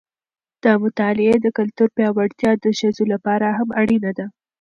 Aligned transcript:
د 0.63 0.65
مطالعې 0.83 1.35
د 1.41 1.47
کلتور 1.57 1.89
پیاوړتیا 1.97 2.51
د 2.63 2.65
ښځو 2.79 3.03
لپاره 3.13 3.47
هم 3.57 3.69
اړینه 3.81 4.11
ده. 4.17 4.25